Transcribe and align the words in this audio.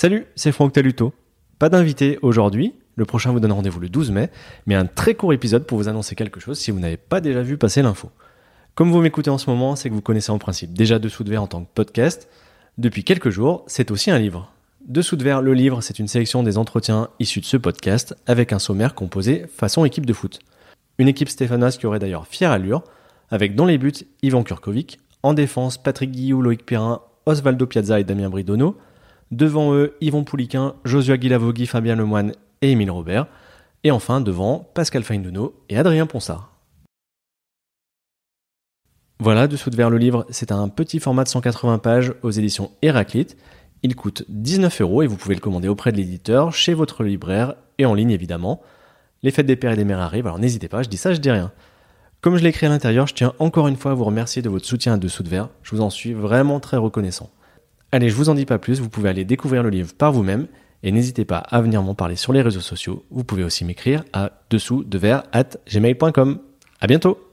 Salut, 0.00 0.26
c'est 0.36 0.52
Franck 0.52 0.74
Taluto. 0.74 1.12
Pas 1.58 1.68
d'invité 1.68 2.20
aujourd'hui, 2.22 2.72
le 2.94 3.04
prochain 3.04 3.32
vous 3.32 3.40
donne 3.40 3.50
rendez-vous 3.50 3.80
le 3.80 3.88
12 3.88 4.12
mai, 4.12 4.30
mais 4.64 4.76
un 4.76 4.86
très 4.86 5.16
court 5.16 5.32
épisode 5.32 5.66
pour 5.66 5.76
vous 5.76 5.88
annoncer 5.88 6.14
quelque 6.14 6.38
chose 6.38 6.56
si 6.56 6.70
vous 6.70 6.78
n'avez 6.78 6.96
pas 6.96 7.20
déjà 7.20 7.42
vu 7.42 7.58
passer 7.58 7.82
l'info. 7.82 8.12
Comme 8.76 8.92
vous 8.92 9.00
m'écoutez 9.00 9.28
en 9.28 9.38
ce 9.38 9.50
moment, 9.50 9.74
c'est 9.74 9.88
que 9.88 9.94
vous 9.94 10.00
connaissez 10.00 10.30
en 10.30 10.38
principe 10.38 10.72
déjà 10.72 11.00
Dessous 11.00 11.24
de 11.24 11.30
verre 11.30 11.42
en 11.42 11.48
tant 11.48 11.64
que 11.64 11.70
podcast. 11.74 12.28
Depuis 12.78 13.02
quelques 13.02 13.30
jours, 13.30 13.64
c'est 13.66 13.90
aussi 13.90 14.12
un 14.12 14.20
livre. 14.20 14.52
Dessous 14.86 15.16
de 15.16 15.24
verre, 15.24 15.42
le 15.42 15.52
livre, 15.52 15.80
c'est 15.80 15.98
une 15.98 16.06
sélection 16.06 16.44
des 16.44 16.58
entretiens 16.58 17.08
issus 17.18 17.40
de 17.40 17.46
ce 17.46 17.56
podcast 17.56 18.14
avec 18.28 18.52
un 18.52 18.60
sommaire 18.60 18.94
composé 18.94 19.46
façon 19.52 19.84
équipe 19.84 20.06
de 20.06 20.12
foot. 20.12 20.38
Une 20.98 21.08
équipe 21.08 21.28
stéphanoise 21.28 21.76
qui 21.76 21.86
aurait 21.86 21.98
d'ailleurs 21.98 22.28
fière 22.28 22.52
allure, 22.52 22.84
avec 23.32 23.56
dans 23.56 23.66
les 23.66 23.78
buts 23.78 24.06
Ivan 24.22 24.44
Kurkovic, 24.44 25.00
en 25.24 25.34
défense 25.34 25.76
Patrick 25.76 26.12
Guillou, 26.12 26.40
Loïc 26.40 26.64
Perrin, 26.64 27.00
Osvaldo 27.26 27.66
Piazza 27.66 27.98
et 27.98 28.04
Damien 28.04 28.30
Bridonneau, 28.30 28.76
Devant 29.30 29.74
eux, 29.74 29.94
Yvon 30.00 30.24
Pouliquin, 30.24 30.74
Joshua 30.84 31.16
Guilavogui, 31.16 31.66
Fabien 31.66 31.96
Lemoine 31.96 32.32
et 32.62 32.72
Émile 32.72 32.90
Robert. 32.90 33.26
Et 33.84 33.90
enfin, 33.90 34.20
devant, 34.20 34.68
Pascal 34.74 35.02
Feinduno 35.02 35.54
et 35.68 35.76
Adrien 35.76 36.06
Ponsard. 36.06 36.52
Voilà, 39.20 39.48
dessous 39.48 39.70
de 39.70 39.76
vers 39.76 39.90
le 39.90 39.98
livre, 39.98 40.26
c'est 40.30 40.52
un 40.52 40.68
petit 40.68 41.00
format 41.00 41.24
de 41.24 41.28
180 41.28 41.78
pages 41.78 42.14
aux 42.22 42.30
éditions 42.30 42.70
Héraclite. 42.82 43.36
Il 43.82 43.96
coûte 43.96 44.24
19 44.28 44.80
euros 44.80 45.02
et 45.02 45.06
vous 45.06 45.16
pouvez 45.16 45.34
le 45.34 45.40
commander 45.40 45.68
auprès 45.68 45.92
de 45.92 45.96
l'éditeur, 45.96 46.52
chez 46.52 46.72
votre 46.72 47.02
libraire 47.02 47.54
et 47.78 47.86
en 47.86 47.94
ligne 47.94 48.10
évidemment. 48.10 48.62
Les 49.22 49.32
fêtes 49.32 49.46
des 49.46 49.56
pères 49.56 49.72
et 49.72 49.76
des 49.76 49.84
mères 49.84 50.00
arrivent, 50.00 50.26
alors 50.26 50.38
n'hésitez 50.38 50.68
pas, 50.68 50.82
je 50.82 50.88
dis 50.88 50.96
ça, 50.96 51.12
je 51.12 51.18
dis 51.18 51.30
rien. 51.30 51.52
Comme 52.20 52.36
je 52.36 52.42
l'ai 52.42 52.50
écrit 52.50 52.66
à 52.66 52.68
l'intérieur, 52.68 53.06
je 53.06 53.14
tiens 53.14 53.32
encore 53.38 53.68
une 53.68 53.76
fois 53.76 53.92
à 53.92 53.94
vous 53.94 54.04
remercier 54.04 54.42
de 54.42 54.48
votre 54.48 54.66
soutien 54.66 54.94
à 54.94 54.96
Dessous 54.96 55.22
de 55.22 55.28
Verre. 55.28 55.48
Je 55.62 55.74
vous 55.74 55.82
en 55.82 55.90
suis 55.90 56.14
vraiment 56.14 56.58
très 56.58 56.76
reconnaissant. 56.76 57.30
Allez, 57.90 58.10
je 58.10 58.14
vous 58.14 58.28
en 58.28 58.34
dis 58.34 58.44
pas 58.44 58.58
plus, 58.58 58.80
vous 58.80 58.90
pouvez 58.90 59.08
aller 59.08 59.24
découvrir 59.24 59.62
le 59.62 59.70
livre 59.70 59.94
par 59.94 60.12
vous-même 60.12 60.46
et 60.82 60.92
n'hésitez 60.92 61.24
pas 61.24 61.38
à 61.38 61.60
venir 61.60 61.82
m'en 61.82 61.94
parler 61.94 62.16
sur 62.16 62.32
les 62.32 62.42
réseaux 62.42 62.60
sociaux. 62.60 63.04
Vous 63.10 63.24
pouvez 63.24 63.44
aussi 63.44 63.64
m'écrire 63.64 64.04
à 64.12 64.30
dessous 64.50 64.84
de 64.84 65.00
at 65.32 65.56
gmail.com. 65.66 66.38
À 66.80 66.86
bientôt! 66.86 67.27